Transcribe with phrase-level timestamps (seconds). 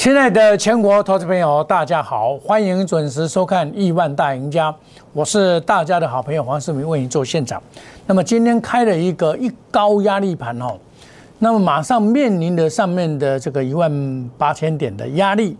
[0.00, 4.72] 亲爱的全国投资朋友，大家好，欢迎准时收看《亿万大赢家》，
[5.12, 7.62] 我是大家的好朋友黄世明，为你做现场。
[8.06, 10.78] 那么今天开了一个一高压力盘哦，
[11.38, 15.54] 那么马上面临的上面的这个一万八千点的压力，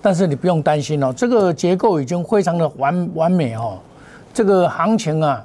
[0.00, 3.76] 但是你不用担心哦，这个结构已经非常的完完美哦，
[4.32, 5.44] 这个行情啊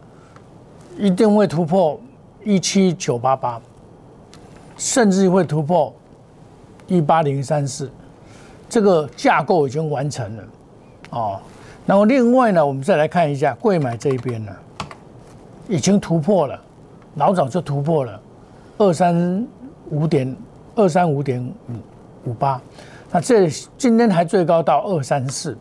[0.98, 2.00] 一定会突破
[2.46, 3.60] 一七九八八，
[4.78, 5.94] 甚至会突破
[6.88, 7.92] 一八零三四。
[8.70, 10.44] 这个架构已经完成了，
[11.12, 11.40] 哦，
[11.86, 14.52] 然后另外呢，我们再来看一下贵买这一边呢，
[15.68, 16.60] 已经突破了，
[17.16, 18.20] 老早就突破了
[18.78, 19.48] 二三
[19.90, 20.36] 五点
[20.76, 21.40] 二三五点
[21.70, 22.60] 五五八，
[23.12, 25.56] 那这今天还最高到二三四，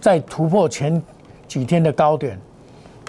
[0.00, 1.02] 再突破前
[1.46, 2.40] 几天的高点，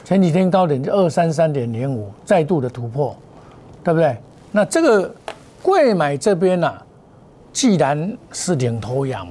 [0.04, 3.16] 前几天高点就二三三点零五，再度的突破，
[3.84, 4.18] 对不对？
[4.52, 5.16] 那这个
[5.62, 6.74] 贵买这边呢？
[7.54, 9.28] 既然是领头羊，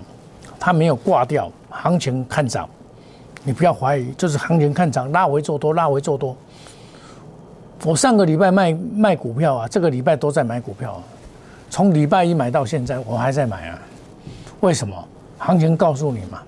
[0.58, 2.68] 它没有挂掉，行情看涨，
[3.44, 6.36] 你不要怀疑，就是行情看涨，拉回做多，拉回做多。
[7.84, 11.02] 我上个礼拜卖卖股票啊，这个礼拜都在买股票，
[11.70, 13.78] 从礼拜一买到现在，我还在买啊。
[14.60, 14.94] 为什么？
[15.38, 16.42] 行情告诉你嘛，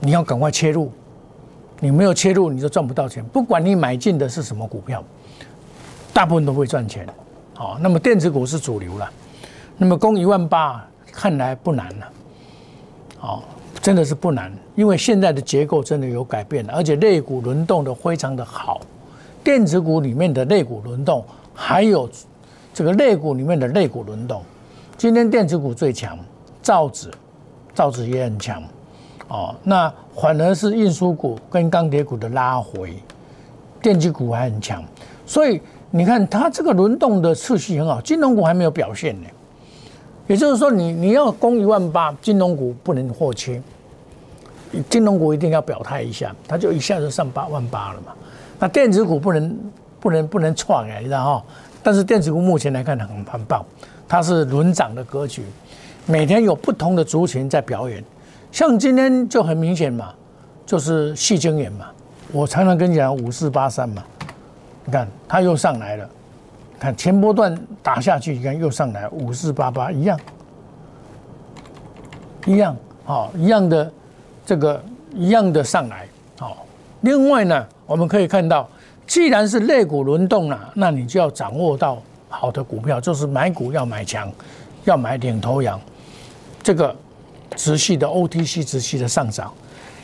[0.00, 0.92] 你要赶快切入，
[1.80, 3.24] 你没有切入，你就赚不到钱。
[3.24, 5.02] 不管你买进的是什么股票，
[6.12, 7.06] 大部分都会赚钱。
[7.54, 9.10] 好，那么电子股是主流了。
[9.80, 12.06] 那么攻一万八看来不难了，
[13.20, 13.42] 哦，
[13.80, 18.80] 真的是不难，因为现在的结构真的有改变了，而且类股轮动的非常的好，
[19.44, 22.10] 电子股里面的类股轮动，还有
[22.74, 24.42] 这个类股里面的类股轮动，
[24.96, 26.18] 今天电子股最强，
[26.60, 27.08] 造纸，
[27.72, 28.60] 造纸也很强，
[29.28, 32.96] 哦，那反而是运输股跟钢铁股的拉回，
[33.80, 34.82] 电机股还很强，
[35.24, 35.62] 所以
[35.92, 39.28] 你看它这个轮动的次序很好，金融股还没有表现呢。
[40.28, 43.60] 也就是说，你你要攻一万八，金融股不能获切，
[44.88, 48.12] 金融股一定要表态一下，它就一下就上八万八了嘛。
[48.60, 49.58] 那电子股不能
[49.98, 51.42] 不能不能创哎，你知道？
[51.82, 53.64] 但是电子股目前来看很很棒，
[54.06, 55.42] 它是轮涨的格局，
[56.04, 58.04] 每天有不同的族群在表演。
[58.52, 60.12] 像今天就很明显嘛，
[60.66, 61.86] 就是细晶圆嘛，
[62.32, 64.04] 我常常跟你讲五四八三嘛，
[64.84, 66.10] 你看它又上来了。
[66.78, 70.18] 看前波段打下去，你看又上来五四八八一样，
[72.46, 73.90] 一样好，一样的
[74.46, 74.82] 这个
[75.14, 76.06] 一样的上来
[76.38, 76.64] 好。
[77.00, 78.68] 另外呢，我们可以看到，
[79.06, 84.30] 既然是类股轮动了，那你就要掌握到好的股票，就是买股要买强，
[84.84, 85.80] 要买领头羊，
[86.62, 86.94] 这个
[87.56, 89.52] 持续的 OTC 持续的上涨。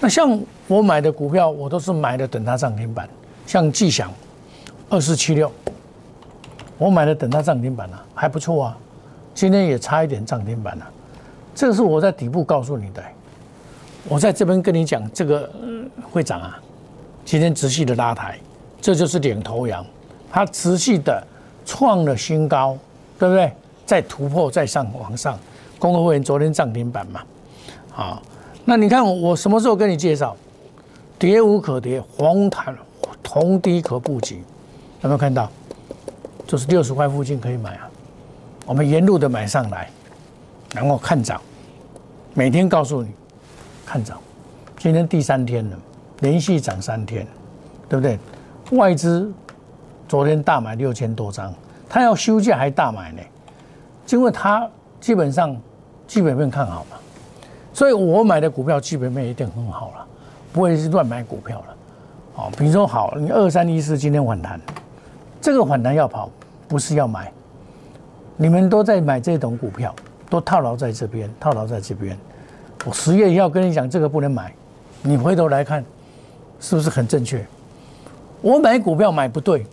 [0.00, 3.08] 那像我买的股票，我都是买的等它涨停板，
[3.46, 4.12] 像纪祥
[4.88, 5.50] 二四七六。
[6.78, 8.78] 我买的等它涨停板了，还不错啊，
[9.34, 10.86] 今天也差一点涨停板了。
[11.54, 13.02] 这个是我在底部告诉你的，
[14.08, 15.48] 我在这边跟你讲，这个
[16.10, 16.58] 会涨啊，
[17.24, 18.38] 今天持续的拉抬，
[18.80, 19.86] 这就是领头羊，
[20.30, 21.24] 它持续的
[21.64, 22.76] 创了新高，
[23.18, 23.52] 对不对？
[23.86, 25.38] 再突破再上往上，
[25.78, 27.22] 公会会员昨天涨停板嘛，
[27.90, 28.22] 好，
[28.64, 30.34] 那你看我什么时候跟你介绍？
[31.18, 32.76] 跌无可跌，红毯
[33.22, 34.42] 同低可布局，
[35.02, 35.48] 有没有看到？
[36.54, 37.90] 就是六十块附近可以买啊，
[38.64, 39.90] 我们沿路的买上来，
[40.72, 41.42] 然后看涨，
[42.32, 43.10] 每天告诉你
[43.84, 44.20] 看涨，
[44.78, 45.76] 今天第三天了，
[46.20, 47.26] 连续涨三天，
[47.88, 48.16] 对不对？
[48.78, 49.32] 外资
[50.06, 51.52] 昨天大买六千多张，
[51.88, 53.20] 他要休假还大买呢，
[54.10, 54.70] 因为他
[55.00, 55.60] 基本上
[56.06, 56.96] 基本面看好嘛，
[57.72, 60.06] 所以我买的股票基本面一定很好了，
[60.52, 61.76] 不会是乱买股票了。
[62.36, 64.60] 哦，比如说好，你二三一四今天反弹。
[65.40, 66.30] 这个反弹要跑，
[66.68, 67.32] 不是要买。
[68.36, 69.94] 你们都在买这种股票，
[70.28, 72.18] 都套牢在这边，套牢在这边。
[72.84, 74.52] 我十月要跟你讲，这个不能买。
[75.02, 75.84] 你回头来看，
[76.58, 77.46] 是不是很正确？
[78.40, 79.64] 我买股票买不对，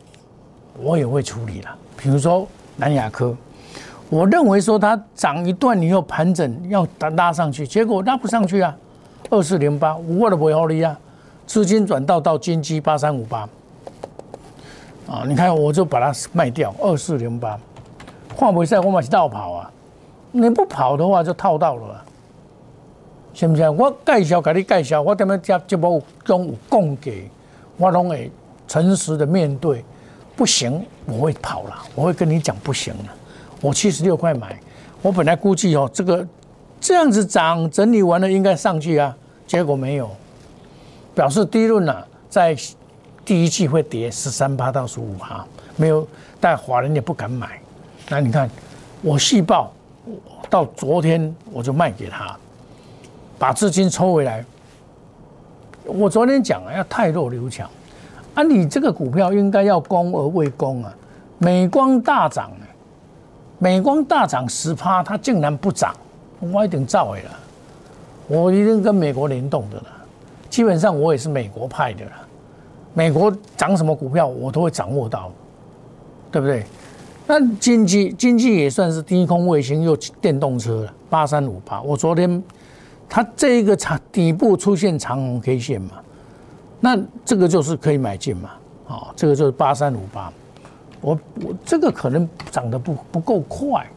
[0.78, 1.76] 我也会处理了。
[1.98, 2.48] 比如说
[2.78, 3.36] 南亚科，
[4.10, 8.76] 我认为说它涨一段你又盘整要拉拉上去，结果拉不上去啊。
[9.30, 10.98] 二四零八，我的不要利啊，
[11.48, 13.48] 资金转到到金基八三五八。
[15.12, 17.60] 啊，你看，我就把它卖掉，二四零八，
[18.34, 19.70] 换回赛我嘛是倒跑啊，
[20.32, 22.02] 你不跑的话就套到了，
[23.34, 23.76] 行不行？
[23.76, 27.30] 我介绍给你介绍，我点样接节目中有供给，
[27.76, 28.32] 我拢会
[28.70, 29.84] 诚实的面对，
[30.34, 33.14] 不行我会跑了，我会跟你讲不行了。
[33.60, 34.58] 我七十六块买，
[35.02, 36.26] 我本来估计哦，这个
[36.80, 39.14] 这样子涨整理完了应该上去啊，
[39.46, 40.10] 结果没有，
[41.14, 41.94] 表示低润呢
[42.30, 42.56] 在。
[43.32, 45.46] 第一季会跌十三趴到十五趴，
[45.78, 46.06] 没有，
[46.38, 47.62] 但华人也不敢买。
[48.10, 48.50] 那你看，
[49.02, 49.72] 我细报
[50.50, 52.36] 到昨天我就卖给他，
[53.40, 54.44] 把资金抽回来。
[55.86, 57.70] 我昨天讲啊，要太弱留强，
[58.36, 60.94] 啊，你这个股票应该要攻而未攻啊。
[61.38, 62.52] 美光大涨，
[63.60, 65.96] 美光大涨十趴，它竟然不涨，
[66.42, 67.32] 我一定造伪了，
[68.28, 69.86] 我一定跟美国联动的了。
[70.50, 72.12] 基本上我也是美国派的了，
[72.94, 75.32] 美国涨什么股票我都会掌握到，
[76.32, 76.66] 对不对？
[77.28, 81.82] 那经济经济也算是低空卫星又电动车了，八三五八。
[81.82, 82.44] 我昨天
[83.08, 85.92] 它这一个长底部出现长红 K 线嘛，
[86.80, 88.50] 那这个就是可以买进嘛，
[88.88, 90.32] 啊，这个就是八三五八。
[91.00, 93.88] 我我这个可能涨得不不够快，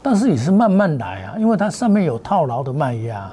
[0.00, 3.32] 但是也是慢慢来啊，因为它上面有套牢的卖压。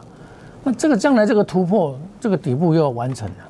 [0.63, 3.48] 那这个将来这个突破，这个底部又要完成了，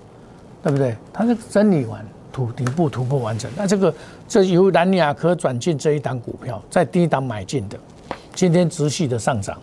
[0.64, 0.96] 对不对？
[1.14, 2.06] 它是整理完。
[2.32, 3.94] 突底部突破完成，那这个
[4.28, 7.78] 这由南亚科转进这一档股票，在低档买进的，
[8.36, 9.58] 今天持续的上涨，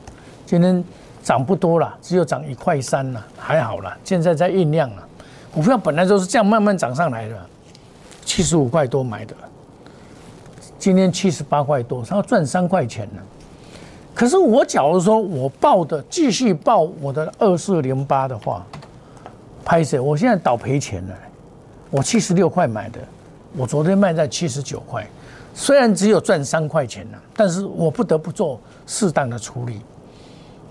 [0.44, 0.84] 今天
[1.22, 5.08] 涨不多了，只有涨一块三了，还好了，现在在酝酿了。
[5.54, 7.40] 股票本来都是这样慢慢涨上来的，
[8.24, 9.34] 七十五块多买的，
[10.76, 13.22] 今天七十八块多，它要赚三块钱了。
[14.12, 18.66] 可是我假如说我报的继续报我的二四零八的话，
[19.66, 21.14] 拍摄，我现在倒赔钱了。
[21.90, 23.00] 我七十六块买的，
[23.56, 25.04] 我昨天卖在七十九块，
[25.52, 29.80] 虽然只有赚三块钱了，但是我不得不做适当的处理。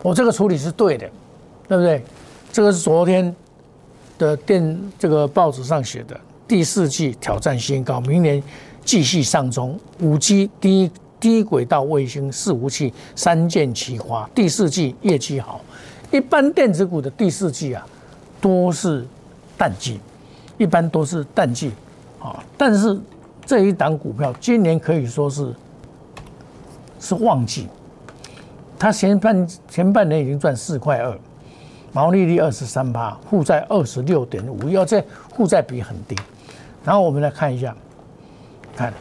[0.01, 1.05] 我这个处理是对的，
[1.67, 2.01] 对不对？
[2.53, 3.35] 这个是昨天
[4.17, 8.41] 的电这个报纸上写的，第四季挑战新高，明年
[8.85, 10.89] 继续上中，五 G 低
[11.19, 15.59] 低轨道卫星四无器三箭齐发，第四季业绩好。
[16.11, 17.85] 一般电子股的第四季啊，
[18.39, 19.05] 多是
[19.57, 19.99] 淡季。
[20.57, 21.73] 一般都是淡季，
[22.17, 22.97] 啊，但是
[23.45, 25.53] 这一档股票今年可以说是
[26.97, 27.67] 是旺季，
[28.79, 31.13] 它前半前半年已经赚四块二，
[31.91, 35.03] 毛利率二十三趴，负债二十六点五，要这
[35.35, 36.15] 负债比很低。
[36.85, 37.75] 然后我们来看一下，
[38.77, 38.93] 看，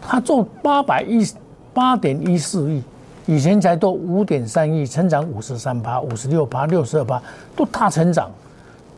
[0.00, 1.30] 它做八百一
[1.74, 2.82] 八点一四亿，
[3.28, 7.22] 以前才都五点三亿，成长五十三趴、五十六趴、六十二趴，
[7.54, 8.30] 都大成长。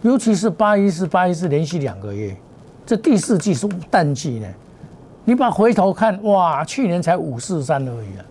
[0.03, 2.37] 尤其是八一四八一四连续两个月，
[2.87, 4.47] 这第四季是淡季呢。
[5.25, 8.25] 你把回头看，哇，去年才五四三而已啊，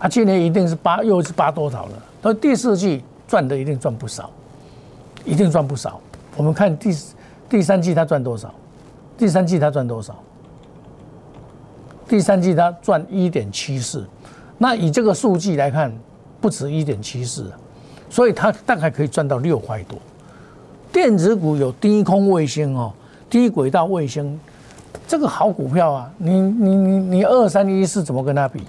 [0.00, 1.92] 啊，今年一定是八又是八多少了？
[2.20, 4.30] 到第四季赚的一定赚不少，
[5.24, 5.98] 一定赚不少。
[6.36, 6.94] 我们看第
[7.48, 8.52] 第三季他赚多少？
[9.16, 10.14] 第三季他赚多少？
[12.06, 14.06] 第三季他赚一点七四，
[14.62, 15.90] 那以这个数据来看，
[16.38, 17.50] 不止一点七四，
[18.10, 19.98] 所以它大概可以赚到六块多。
[20.92, 22.92] 电子股有低空卫星哦，
[23.30, 24.38] 低轨道卫星，
[25.08, 26.10] 这个好股票啊！
[26.18, 28.60] 你你你你二三一四怎么跟它比？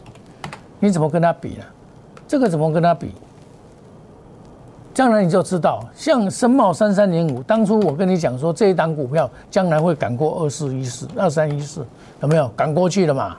[0.79, 1.65] 你怎么跟它比呢？
[2.25, 3.11] 这个怎么跟它比？
[4.93, 11.85] 将来你就知道，像深茂三三零五，当初我跟你讲说这一档股票将来会赶过二四一四、二三一四，
[12.21, 13.35] 有没有赶过去了嘛？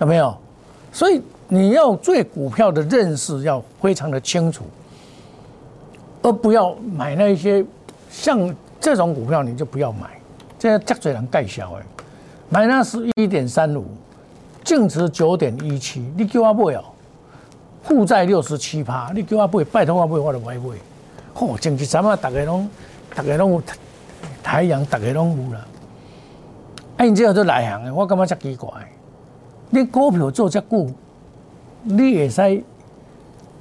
[0.00, 0.36] 有没有？
[0.92, 4.64] 所以你要对股票的认识要非常的清楚，
[6.22, 7.64] 而不要买那些。
[8.10, 10.08] 像这种股票你就不要买，
[10.56, 11.82] 这样价嘴人盖小哎，
[12.48, 13.84] 买那是一点三五，
[14.62, 16.84] 净值九点一七，你叫我买哦，
[17.82, 20.62] 负债六十七趴，你叫我买，拜托我买我就买买。
[21.34, 22.70] 嚯，前几咱们大家拢，
[23.12, 23.62] 大家拢有
[24.44, 25.66] 太阳，大家拢有啦。
[26.98, 28.70] 哎，你这样做内行的，我感觉真奇怪。
[29.70, 30.88] 你股票做这久，
[31.84, 32.64] 你会使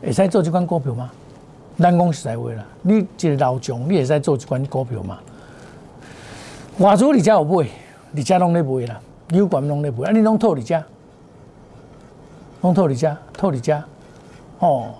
[0.01, 1.11] 会使做这款股票吗？
[1.77, 5.19] 咱讲实在话啦，你一个老将，你会使做一款股票吗？
[6.79, 7.67] 外资你家有买，
[8.11, 8.99] 你家拢咧买啦，
[9.29, 10.83] 有管拢咧买，啊，你拢套你家，
[12.61, 13.83] 拢套你家，套你家，
[14.59, 14.93] 哦，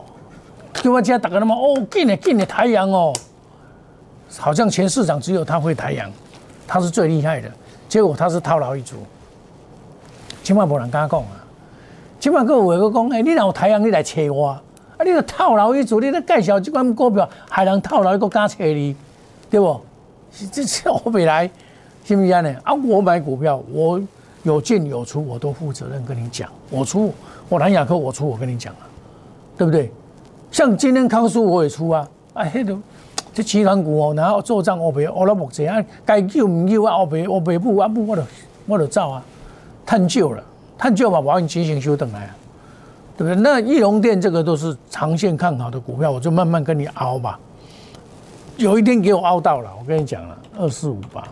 [0.74, 3.14] 叫我家大家那么哦，进的进的太阳哦，
[4.38, 6.12] 好像全市场只有他会太阳，
[6.68, 7.52] 他是最厉害的，
[7.88, 8.96] 结果他是套牢一族，
[10.44, 11.43] 千万不能跟他讲啊，
[12.24, 14.48] 千万个有个讲，哎，你若有太阳，你来找我。
[14.48, 14.62] 啊！
[15.04, 18.96] 你个套牢一族，你咧介绍这款股票，害人套牢一个敢找你，
[19.50, 19.82] 对不？
[20.50, 21.52] 这这我未来，
[22.06, 22.56] 是不是安尼？
[22.64, 24.02] 啊，我买股票，我
[24.44, 26.50] 有进有出，我都负责任跟你讲。
[26.70, 27.14] 我出，
[27.50, 28.88] 我南亚科我出，我跟你讲啊，
[29.58, 29.92] 对不对？
[30.50, 32.74] 像今天康叔我也出啊，啊，迄个
[33.34, 37.00] 这集团股哦，然后做账我赔，我老目前啊，该救唔救啊？
[37.00, 38.24] 我赔我赔不啊不，我就
[38.66, 39.22] 我就走啊，
[39.86, 40.42] 探究了，
[40.78, 42.36] 他就要把，我用进行修等来啊。
[43.16, 43.36] 对不对？
[43.36, 47.40] 那翼龙店这个都是长线看好的股票，我就慢慢跟你熬吧。
[48.58, 51.24] 有一天给我熬到了，我跟你讲了，二四五八，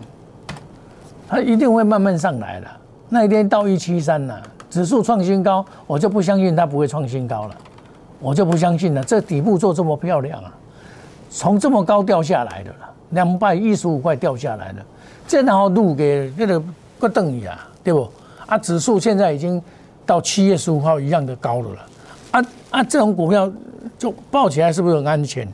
[1.28, 2.66] 它一定会慢慢上来的。
[3.08, 7.56] 那一天到一七三了，指数创新高，我就不相信它不会创新高了，
[8.20, 9.02] 我就不相信了。
[9.02, 10.54] 这底部做这么漂亮啊，
[11.30, 14.86] 从这么高掉下来的了，两百一十五块掉下来了，
[15.26, 16.62] 这然后路给那个
[17.00, 18.08] 不等于啊，对不？
[18.52, 19.60] 啊，指数现在已经
[20.04, 21.86] 到七月十五号一样的高了了，
[22.32, 23.50] 啊啊，这种股票
[23.98, 25.48] 就抱起来是不是很安全？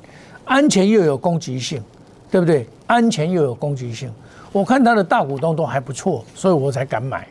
[0.44, 1.80] 安全又有攻击性，
[2.28, 2.68] 对不对？
[2.88, 4.10] 安全又有攻击性，
[4.50, 7.24] 我看它的大股东都还不错，所以我才敢买。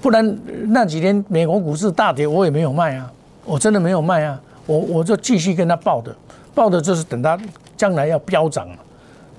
[0.00, 3.10] 不然那几天美国股市大跌，我也没有卖啊，
[3.44, 6.14] 我真的没有卖啊，我我就继续跟他抱的，
[6.54, 7.36] 抱的就是等它
[7.76, 8.68] 将来要飙涨，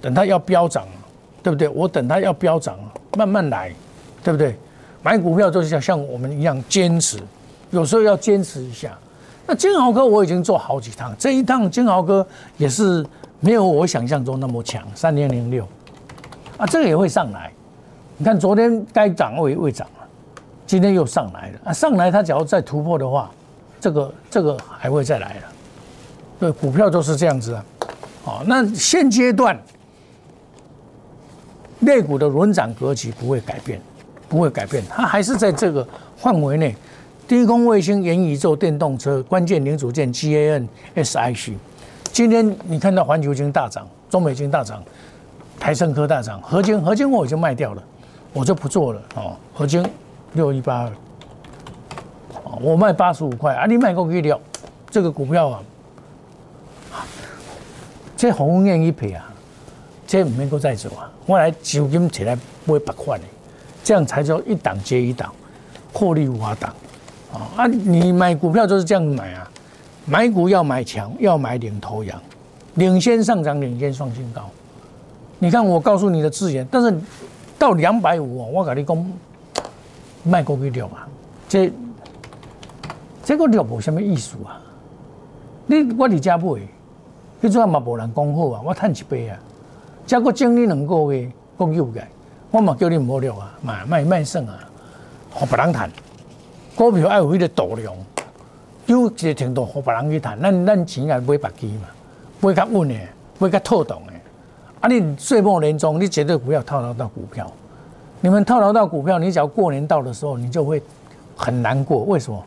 [0.02, 0.86] 等它要飙涨，
[1.42, 1.70] 对不对？
[1.70, 2.78] 我等它要飙涨，
[3.16, 3.72] 慢慢来，
[4.22, 4.54] 对不对？
[5.06, 7.20] 买股票就是像像我们一样坚持，
[7.70, 8.98] 有时候要坚持一下。
[9.46, 12.26] 那金豪哥我已经做好几趟，这一趟金豪哥
[12.58, 13.06] 也是
[13.40, 15.64] 没有我想象中那么强，三零零六
[16.58, 17.52] 啊，这个也会上来。
[18.18, 19.88] 你看昨天该涨未未涨。
[20.66, 21.72] 今天又上来了啊！
[21.72, 23.30] 上来它只要再突破的话，
[23.80, 25.42] 这个这个还会再来了。
[26.40, 27.66] 对，股票都是这样子啊。
[28.24, 29.56] 好，那现阶段，
[31.78, 33.80] 内股的轮涨格局不会改变，
[34.36, 35.88] 不会改变，它还是在这个
[36.18, 36.76] 范围内。
[37.28, 41.54] 低空卫星、元宇宙、电动车、关键零组件、GAN、SIC。
[42.12, 44.84] 今天你看到环球金大涨，中美金大涨，
[45.60, 47.84] 台盛科大涨，合金合金我已经卖掉了，
[48.34, 49.84] 我就不做了哦，合金。
[50.34, 50.92] 六一八二，
[52.60, 53.66] 我卖八十五块啊！
[53.66, 54.38] 你卖够几了？
[54.90, 55.64] 这个股票啊，
[58.18, 59.34] 这红艳一赔啊，
[60.06, 61.10] 这唔能够再走啊！
[61.26, 63.24] 我来资金起来买百块的，
[63.86, 65.32] 这样才叫一档接一档，
[65.94, 66.74] 获利无法挡
[67.32, 67.48] 啊！
[67.56, 69.50] 啊，你买股票就是这样买啊，
[70.06, 72.20] 买股要买强，要买领头羊，
[72.74, 74.50] 领先上涨，领先创新高。
[75.40, 76.94] 你看我告诉你的字眼，但是
[77.58, 79.12] 到两百五，我跟你讲。
[80.28, 81.08] 卖过去了啊！
[81.48, 81.72] 这
[83.24, 84.60] 这个了无什么意思啊！
[85.68, 86.46] 你我伫家买，
[87.44, 88.62] 迄阵嘛无人讲好啊！
[88.66, 89.38] 我趁一杯啊！
[90.08, 92.02] 再过整理两个月，讲又个，
[92.56, 93.52] 我嘛叫你唔好了啊！
[93.62, 94.58] 卖卖卖算啊！
[95.30, 95.92] 互别人谈
[96.74, 97.94] 股票爱有迄个度量，
[98.86, 101.90] 有一个程度互别人去谈，咱咱钱也买白机嘛，
[102.40, 102.96] 买较稳的，
[103.40, 104.14] 买较透动的。
[104.80, 104.88] 啊！
[104.88, 107.46] 你岁末年终，你绝对不要套牢到股票。
[108.22, 110.82] 你们套牢到股票，你只要过年到的时候，你就会
[111.36, 112.04] 很难过。
[112.04, 112.42] 为什么？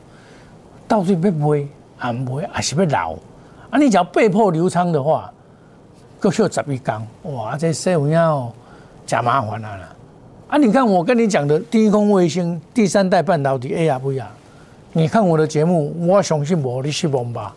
[0.88, 2.10] 到底会不会啊？
[2.14, 3.12] 不会还是会老
[3.68, 3.76] 啊？
[3.78, 5.30] 你只要被迫流仓的话，
[6.18, 7.58] 够需要十一缸哇！
[7.58, 8.50] 这社会要
[9.04, 9.78] 假麻烦啊！
[10.48, 10.56] 啊！
[10.56, 14.26] 你看我跟你讲的低空卫星、第三代半导体 A 呀不呀？
[14.94, 17.54] 你看我的节目，我相信无你失望吧？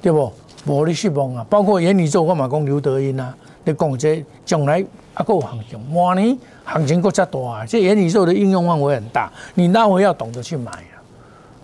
[0.00, 0.32] 对不？
[0.66, 1.46] 无你失望啊！
[1.50, 4.82] 包括元宇宙，我嘛讲刘德英啊，你讲这将来
[5.12, 6.38] 啊够行情，明年。
[6.64, 7.66] 行情够加大啊！
[7.66, 10.96] 这元宇宙的应用范围很大，你那会要懂得去买啊，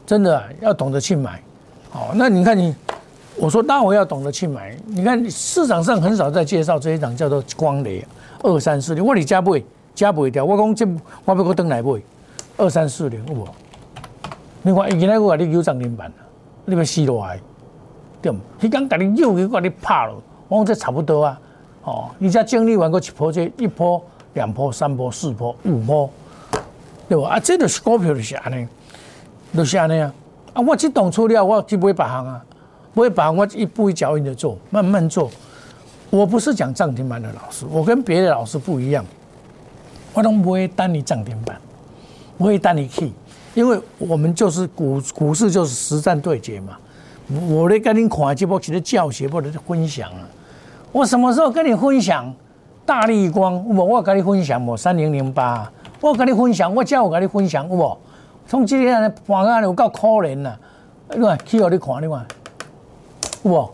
[0.05, 1.41] 真的要懂得去买。
[1.93, 2.75] 哦，那你看你，
[3.37, 4.77] 我说那我要懂得去买。
[4.87, 8.05] 你看市场上很少在介绍这一档叫做光雷
[8.43, 9.65] 二三四零，我你加不会
[9.97, 10.45] 加不会掉。
[10.45, 10.87] 我讲这
[11.25, 11.91] 我要搁登来买
[12.57, 13.49] 二三四零，有无？
[14.63, 16.13] 你看以前我给你有涨停板
[16.65, 17.41] 你要死落来，
[18.23, 18.39] 对唔？
[18.61, 20.15] 迄刚给你又给你拍了，
[20.47, 21.41] 我讲这差不多啊。
[21.83, 24.01] 哦，你再经历完个一波这一波。
[24.35, 26.11] 两波、三波、四波、五波，
[27.09, 27.31] 对吧？
[27.31, 28.69] 啊，这就是股票就是安尼，
[29.55, 30.13] 就是安尼啊！
[30.53, 32.45] 啊，我这档出了，我去买别行啊，
[32.93, 35.31] 买别行，我一步一脚印的做，慢慢做。
[36.11, 39.03] 我不是讲涨停板的老师，我跟别的老师不一样，
[40.17, 41.61] 我都不会单你涨停板，
[42.39, 43.13] 不会单你去，
[43.53, 46.79] 因为我们就是股股市就是实战对决嘛。
[47.51, 50.25] 我咧跟你看这波其实教学或者分享啊，
[50.91, 52.35] 我什么时候跟你分享？
[52.87, 53.95] 大力光，有无？
[53.95, 54.75] 我跟你分享无？
[54.75, 55.71] 三零零八，
[56.01, 57.99] 我跟你分享，我叫我跟你分享，有无？
[58.49, 60.57] 从今天来盘啊，有够可怜呐！
[61.11, 62.27] 你看，去互你看，你看，
[63.43, 63.71] 有无？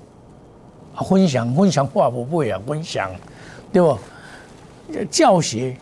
[1.05, 3.09] 分享分享话不会啊，分享，
[3.73, 3.97] 对不？
[5.11, 5.77] 教学，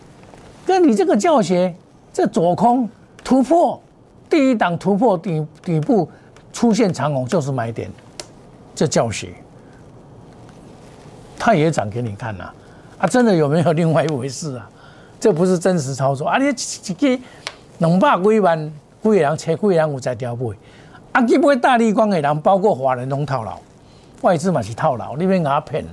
[0.70, 1.74] 跟你这个教学，
[2.12, 2.88] 这左空
[3.24, 3.82] 突破，
[4.28, 6.08] 第一档突破底底部
[6.52, 7.90] 出现长虹就是买点，
[8.72, 9.34] 这教学，
[11.36, 12.48] 他也涨给你看呐。
[12.98, 14.70] 啊，真的有没有另外一回事啊？
[15.18, 16.38] 这不是真实操作啊！
[16.38, 17.22] 你一个
[17.78, 18.72] 两百几万
[19.02, 20.52] 几人，车几人有在调配，
[21.10, 23.58] 啊，基本大立光的人，包括华人拢套牢，
[24.20, 25.90] 外资嘛是套牢，你免我骗了，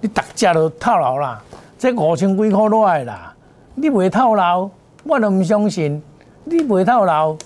[0.00, 1.42] 你大家都套牢啦，
[1.76, 3.34] 这五千几块落来啦，
[3.80, 4.68] 你袂套牢，
[5.04, 6.02] 我都唔相信，
[6.44, 7.36] 你袂套牢，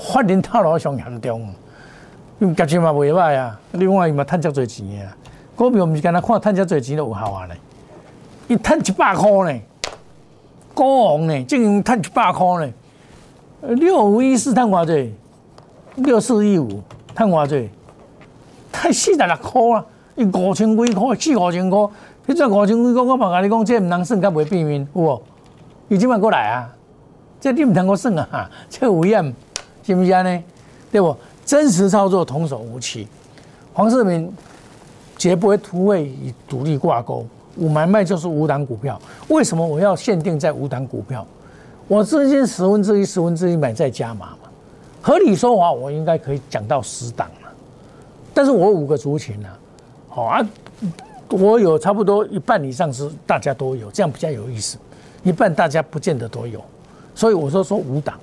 [0.00, 1.46] 法人套牢上严重，
[2.38, 5.14] 因价钱嘛袂歹啊，另外伊嘛趁遮多钱啊。
[5.54, 7.56] 股票毋是干那看趁遮侪钱就有效啊咧，
[8.48, 9.60] 伊趁一百箍呢，
[10.72, 12.72] 高昂呢，竟然趁一百箍呢，
[13.60, 15.14] 六五一四探偌济，
[15.96, 16.82] 六四一五
[17.14, 17.68] 探偌济，
[18.72, 19.84] 太四十六块啊！
[20.16, 21.86] 伊五千几块，四五千块，
[22.26, 25.22] 迄只五千几块，我嘛甲你讲，这毋通算，甲袂变面，有无？
[25.88, 26.72] 伊即摆过来啊！
[27.40, 28.48] 这你毋通我算啊！
[28.70, 29.34] 这有验
[29.82, 30.42] 是毋是安尼？
[30.90, 31.16] 对不？
[31.44, 33.08] 真实操作，童叟无欺。
[33.72, 34.32] 黄世明
[35.18, 37.26] 绝不会突围与独立挂钩，
[37.56, 39.00] 五买卖就是五档股票。
[39.28, 41.26] 为什么我要限定在五档股票？
[41.88, 44.48] 我资金十分之一、十分之一买再加码嘛？
[45.02, 47.52] 合理说话，我应该可以讲到十档了。
[48.32, 49.48] 但是我五个族群呢？
[50.08, 50.46] 好啊，
[51.32, 54.78] 我有差不多一半以上是大家都有，这样比较有意思。
[55.22, 56.62] 一半大家不见得都有，
[57.14, 58.18] 所以我说说五档，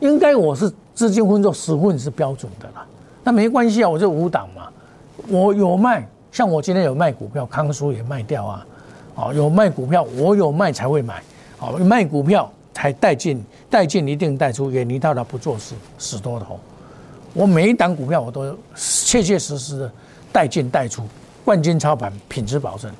[0.00, 2.86] 应该我是资金分作十份是标准的啦。
[3.24, 4.68] 那没关系啊，我就五档嘛。
[5.28, 8.66] 我有卖，像我今天有卖股票，康叔也卖掉啊。
[9.14, 11.22] 哦，有卖股票，我有卖才会买。
[11.58, 16.58] 哦，卖股票才带进，带进一定带出，远离到了不做事死多头。
[17.34, 19.92] 我每一档股票我都切切实实的。
[20.32, 21.02] 带进带出，
[21.46, 22.90] 冠军操盘，品质保证。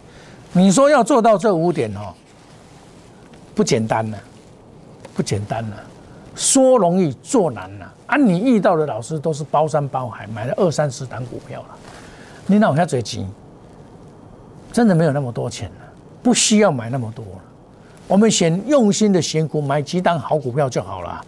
[0.53, 2.15] 你说要做到这五点哦，
[3.57, 4.17] 不简单呐，
[5.17, 5.75] 不简单呐，
[6.37, 7.87] 说容易做难呐。
[8.07, 11.76] 啊，你遇到的老师都是包山包海，买了二三十档股票了，
[12.47, 13.26] 你哪有下嘴急？
[14.73, 17.43] 真的没有那么多钱了，不需要买那么多了。
[18.07, 21.21] 我们选用心的选股，买几档好股票就好了，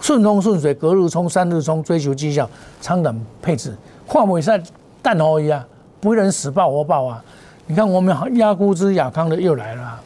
[0.00, 2.48] 顺风顺水，隔日冲，三日冲，追求绩效，
[2.80, 3.76] 长短配置，
[4.06, 4.58] 换尾赛。
[5.02, 5.64] 蛋好一样，
[6.02, 7.24] 不会人死爆活爆啊！
[7.64, 10.00] 你看我们亚估值亚康的又来了，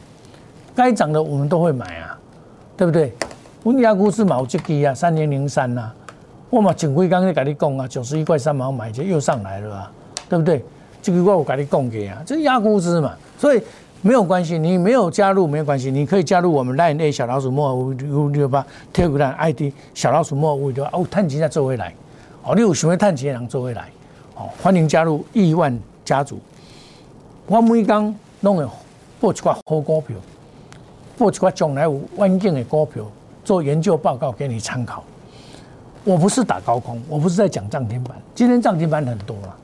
[0.75, 2.15] 该涨的我们都会买啊，
[2.77, 3.11] 对不对？
[3.63, 5.89] 我亚估值毛这基啊，三零零三呐，
[6.51, 9.91] 我嘛前几刚才跟你讲啊，九十一块三毛买就又上来了啊，
[10.29, 10.63] 对不对？
[11.01, 13.61] 这个我我跟你讲给啊，这亚估值嘛，所以
[14.03, 21.91] 没有关系，你没有加入没有关系，你可以加入我们 line A 小老鼠莫五五六八 t e l e g ID 小老鼠莫五六八哦，探钱再做回来，
[22.43, 23.89] 哦，你有想要探钱的人做回来。
[24.57, 26.39] 欢迎加入亿万家族。
[27.45, 28.65] 我每刚弄会
[29.19, 30.15] 报一寡好股票，
[31.17, 33.03] 报一寡将来有稳健的股票，
[33.43, 35.03] 做研究报告给你参考。
[36.03, 38.15] 我不是打高空，我不是在讲涨停板。
[38.35, 39.57] 今天涨停板很多了，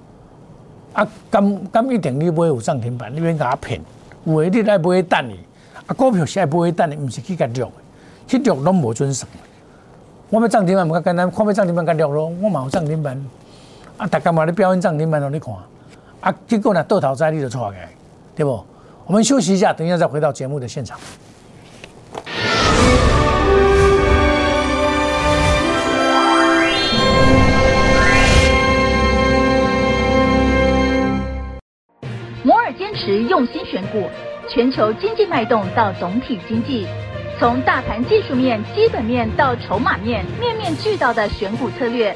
[0.94, 3.80] 啊，刚刚一点你不会有涨停板，你免给他骗。
[4.26, 5.40] 有的你来不会等你，
[5.86, 7.72] 啊，股票现在不会等你，不是去甲录的，
[8.28, 9.28] 去录拢无准绳。
[10.30, 13.24] 我要涨停板，唔简单，看要涨停板甲录咯，我冇涨停板。
[13.98, 14.08] 啊！
[14.08, 15.54] 大家嘛，你表演涨停板让你看，
[16.22, 17.88] 啊，结果呢，倒头栽你就错开，
[18.36, 18.66] 对不？
[19.06, 21.00] 我们休息一下，等一下再回到节目的现场。
[32.44, 34.10] 摩尔坚持用心选股，
[34.50, 36.88] 全球经济脉动到总体经济，
[37.40, 42.16] 从大盘技术面、基本面到筹码面，面面俱到的选股策略。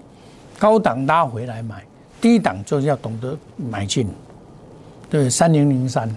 [0.61, 1.83] 高档拉回来买，
[2.21, 4.07] 低档就是要懂得买进，
[5.09, 6.07] 对，三零零三，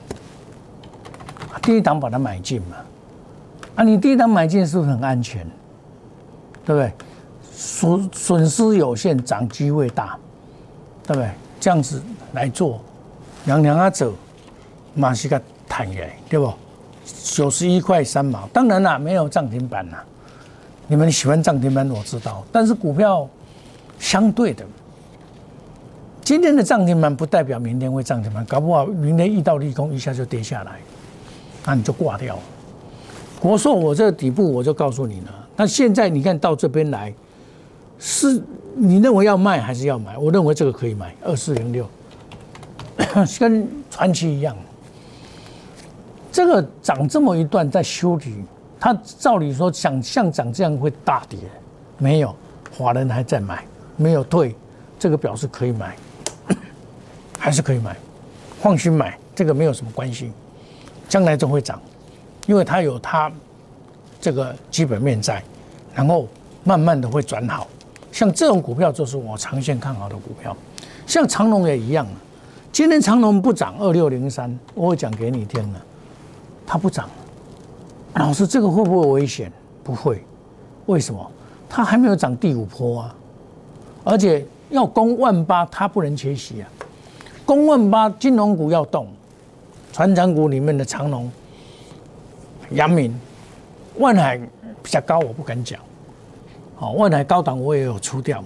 [1.62, 2.76] 低档把它买进嘛，
[3.76, 5.46] 啊，你低档买进是不是很安全？
[6.62, 6.92] 对不对？
[7.54, 10.18] 损损失有限，涨机会大，
[11.06, 11.30] 对不对？
[11.58, 12.02] 这样子
[12.34, 12.78] 来做，
[13.46, 14.12] 两两啊走，
[14.92, 16.52] 马西个弹起来，对不？
[17.22, 20.04] 九十一块三毛，当然啦，没有涨停板啦。
[20.86, 23.26] 你们喜欢涨停板，我知道，但是股票。
[23.98, 24.64] 相对的，
[26.22, 30.72] 今天的涨停板不代表明天会涨停板，搞不好明天遇到利空，一下就跌下来，
[31.64, 32.38] 那你就挂掉。
[33.40, 35.48] 国寿，我这底部我就告诉你了。
[35.56, 37.12] 那现在你看到这边来，
[37.98, 38.42] 是
[38.74, 40.16] 你认为要卖还是要买？
[40.16, 41.86] 我认为这个可以买，二四零六，
[43.38, 44.56] 跟传奇一样，
[46.32, 48.42] 这个涨这么一段在修理，
[48.80, 51.38] 它照理说想像涨这样会大跌，
[51.98, 52.34] 没有，
[52.76, 53.62] 华人还在买。
[53.96, 54.54] 没有退，
[54.98, 55.96] 这个表示可以买，
[57.38, 57.96] 还是可以买，
[58.60, 60.32] 放心买，这个没有什么关系，
[61.08, 61.80] 将来都会涨，
[62.46, 63.30] 因为它有它
[64.20, 65.42] 这个基本面在，
[65.94, 66.26] 然后
[66.64, 67.66] 慢慢的会转好。
[68.10, 70.56] 像这种股票就是我长线看好的股票，
[71.06, 72.06] 像长隆也一样
[72.70, 75.80] 今天长隆不涨二六零三，我会讲给你听了，
[76.66, 77.08] 它不涨，
[78.14, 79.52] 老师这个会不会危险？
[79.82, 80.24] 不会，
[80.86, 81.30] 为什么？
[81.68, 83.14] 它还没有涨第五波啊，
[84.04, 86.68] 而且要攻万八，它不能缺席啊。
[87.44, 89.08] 攻万八，金融股要动，
[89.92, 91.30] 船长股里面的长隆、
[92.70, 93.18] 阳明、
[93.98, 94.38] 万海
[94.82, 95.80] 比较高，我不敢讲。
[96.76, 98.44] 好，万海高档我也有出掉，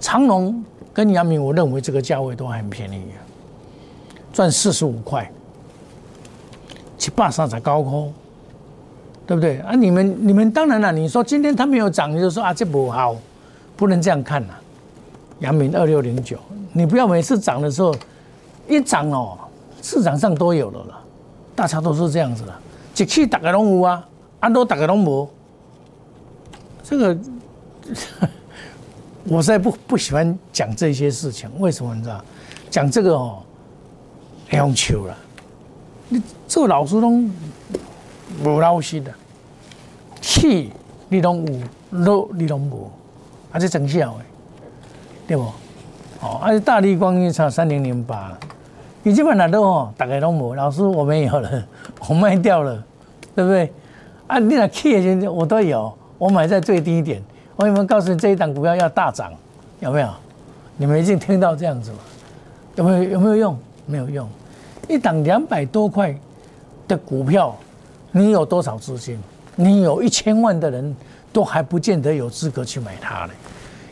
[0.00, 3.18] 长隆跟阳明，我认为这个价位都很便宜啊，
[4.32, 5.30] 赚四十五块，
[6.98, 8.12] 七八三才高空。
[9.26, 9.74] 对不对啊？
[9.74, 10.90] 你们你们当然了。
[10.90, 13.14] 你说今天它没有涨，你就说啊这不好，
[13.78, 14.52] 不能这样看呐。
[15.38, 16.36] 阳明二六零九，
[16.72, 17.94] 你不要每次涨的时候
[18.68, 19.38] 一涨哦，
[19.80, 21.00] 市场上都有了了，
[21.54, 22.52] 大家都是这样子的，
[22.96, 24.04] 一气大家拢有啊，
[24.40, 25.30] 安多大家拢无。
[26.82, 27.16] 这个
[29.24, 32.20] 我实在不不喜欢讲这些事情，为什么你知道？
[32.68, 33.42] 讲这个哦，
[34.50, 35.16] 要求了，
[36.08, 37.30] 你做老师拢。
[38.44, 39.10] 无老实的，
[40.20, 40.70] 气
[41.08, 42.90] 你拢有，肉你拢无，
[43.50, 44.24] 还是真效的，
[45.26, 45.42] 对不？
[46.20, 48.36] 哦，而且大力光一差三零零八，
[49.02, 50.54] 你基本上都哦，大概拢无。
[50.54, 51.64] 老师我没有了，
[52.08, 52.82] 我卖掉了，
[53.34, 53.72] 对不对？
[54.26, 57.22] 啊，你那气现在我都有，我买在最低点。
[57.56, 59.32] 我有没有告诉你这一档股票要大涨？
[59.80, 60.08] 有没有？
[60.76, 61.98] 你们已经听到这样子了？
[62.76, 63.02] 有没有？
[63.04, 63.58] 有没有用？
[63.86, 64.28] 没有用。
[64.88, 66.14] 一档两百多块
[66.86, 67.56] 的股票。
[68.10, 69.18] 你有多少资金？
[69.54, 70.96] 你有一千万的人
[71.38, 73.30] 都还不见得有资格去买它呢。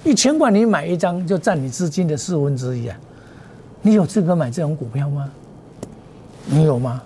[0.03, 2.99] 一千块你买一张就占你资金的四分之一啊！
[3.83, 5.31] 你有资格买这种股票吗？
[6.47, 7.01] 你有吗？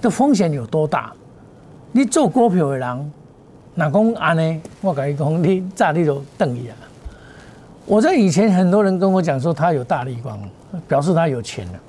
[0.00, 1.12] 这风险有多大？
[1.92, 3.12] 你做股票的人，
[3.74, 4.62] 哪讲安呢？
[4.80, 6.76] 我跟你讲，你炸你就等一啊！
[7.84, 10.40] 我在以前很多人跟我讲说他有大利光，
[10.88, 11.80] 表示他有钱了。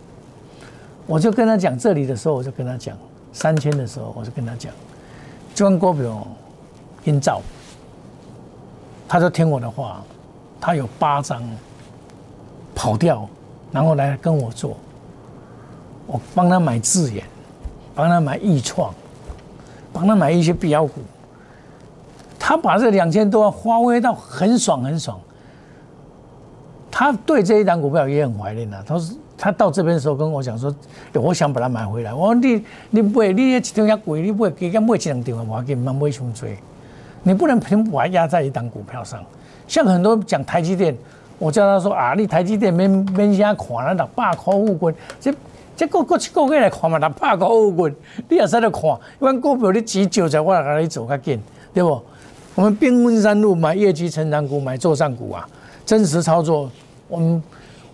[1.08, 2.98] 我就跟他讲这里的时候，我就跟他讲。
[3.32, 4.74] 三千的时候，我就跟他讲，
[5.56, 6.28] 这款股票
[7.06, 7.42] 阴照，
[9.12, 10.02] 他就听我的话，
[10.62, 11.44] 他有八张
[12.74, 13.28] 跑掉，
[13.70, 14.78] 然后来跟我做，
[16.08, 17.22] 我帮他买智远，
[17.94, 18.94] 帮他买易创，
[19.92, 21.02] 帮他买一些标股，
[22.40, 25.20] 他把这两千多万发挥到很爽很爽，
[26.90, 29.14] 他对这一档股票也很怀念的，他说。
[29.44, 30.72] 他到这边的时候跟我讲说，
[31.16, 32.14] 我想把它买回来。
[32.14, 36.56] 我说你你买你一张遐贵，你买几间买一两张我给你慢买上追。
[37.24, 39.24] 你不能全部压在一档股票上。
[39.68, 40.96] 像很多讲台积电，
[41.40, 45.34] 我叫他说啊，你台积电免免先看了六百块五股，这
[45.76, 47.88] 这过过去个月来看嘛，六百块五股，
[48.30, 48.84] 你也使得看。
[49.20, 51.42] 一般股票你急救在，我来给你做较紧，
[51.74, 52.02] 对不？
[52.56, 55.48] 我们兵分三路买业绩成长股，买做上股啊，
[55.86, 56.70] 真实操作
[57.08, 57.42] 我们。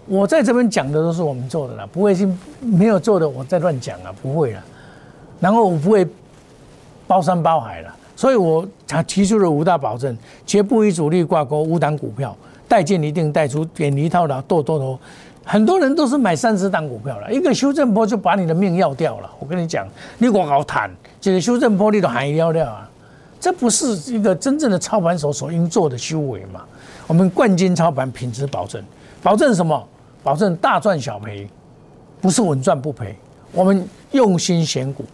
[0.09, 2.25] 我在这边讲的都是我们做的啦，不会是
[2.61, 4.63] 没有做的我在乱讲啊，不会了。
[5.37, 6.07] 然后我不会
[7.05, 12.35] 包山包海了，所以我他提出了五大保证：绝不与主力挂钩，五档股票
[12.67, 14.99] 带进一定带出，远离套牢，剁多头。
[15.45, 19.31] 很多人都是买三十档股票了，一个修正波就把你的命要掉了。
[19.39, 22.89] 我跟你讲，你我搞谈，这个修正波你都喊要掉啊，
[23.39, 26.63] 这不是一个真正的操盘手所应做的修为嘛？
[27.05, 28.83] 我们冠军操盘品质保证，
[29.21, 29.87] 保证什么？
[30.23, 31.47] 保证大赚小赔，
[32.19, 33.15] 不是稳赚不赔。
[33.53, 35.05] 我们用心选股，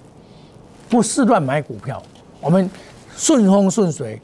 [0.89, 2.01] 不是乱买股票。
[2.41, 2.67] 我们
[3.15, 4.21] 顺风顺水，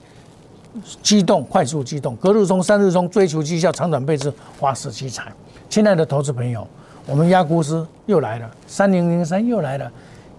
[1.02, 5.32] 机动快速机动，隔日冲三日冲，追求绩效长短倍至，花式积财。
[5.70, 6.68] 亲爱的投资朋友，
[7.06, 9.92] 我们压股师又来了，三零零三又来了，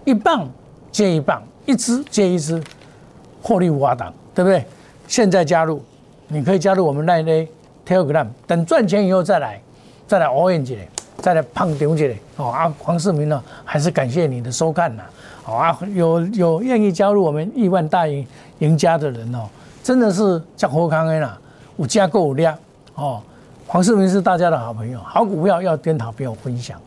[0.05, 0.49] 一棒
[0.91, 2.61] 接一棒，一支接一支，
[3.41, 4.65] 获利无法挡，对不对？
[5.07, 5.81] 现在加入，
[6.27, 7.47] 你可以加入我们那一类
[7.87, 9.61] Telegram，等赚钱以后再来。
[10.07, 10.77] 再来 Orange，，
[11.19, 12.73] 再来胖丢一节哦啊！
[12.77, 15.03] 黄世明呢，还是感谢你的收看呐！
[15.43, 18.25] 好啊，有有愿意加入我们亿万大赢
[18.59, 19.47] 赢家的人哦，
[19.83, 21.37] 真的是叫何康恩啦，
[21.77, 22.57] 有加购量
[22.95, 23.21] 哦。
[23.67, 26.79] 黄世明是大家的好朋友，好股票要跟好朋友分享。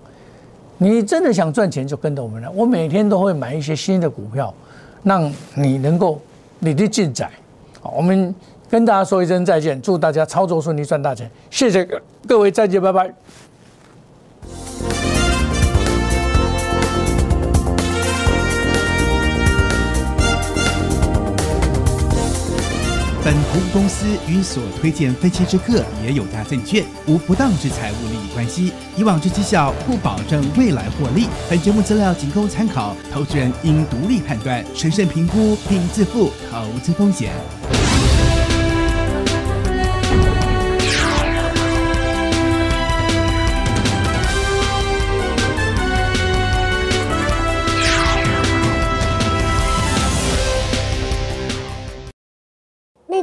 [0.79, 2.49] 你真的想赚钱，就跟着我们来。
[2.51, 4.53] 我每天都会买一些新的股票，
[5.03, 6.21] 让你能够
[6.59, 7.31] 你的进展。
[7.81, 8.35] 好，我们。
[8.71, 11.31] 跟大家说一声再见，祝大家操作顺利，赚大钱！
[11.49, 11.87] 谢谢
[12.27, 13.15] 各位，再见，拜拜。
[23.25, 31.27] 本投顾公司与所推荐分期之客也有价证券无不当之财务利益关系，以往之绩效不保证未来获利。
[31.49, 37.33] 本节目资料仅供参考，投资人应独立判断、审慎评估并自负投资风险。